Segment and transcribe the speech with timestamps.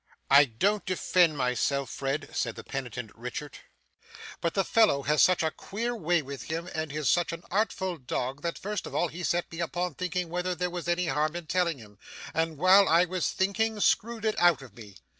[0.31, 3.59] 'I don't defend myself, Fred,' said the penitent Richard;
[4.41, 7.97] 'but the fellow has such a queer way with him and is such an artful
[7.99, 11.35] dog, that first of all he set me upon thinking whether there was any harm
[11.35, 11.99] in telling him,
[12.33, 14.95] and while I was thinking, screwed it out of me.